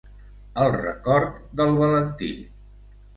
[0.61, 2.31] El record del Valentí!